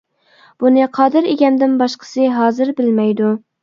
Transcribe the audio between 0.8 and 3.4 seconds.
قادىر ئىگەمدىن باشقىسى ھازىر بىلمەيدۇ.